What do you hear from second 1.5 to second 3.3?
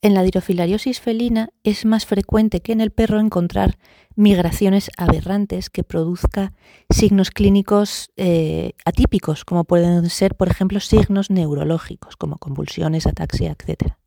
es más frecuente que en el perro